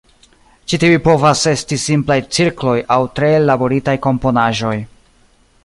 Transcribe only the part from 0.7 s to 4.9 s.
Ĉi tiuj povas esti simplaj cirkloj aŭ tre ellaboritaj komponaĵoj.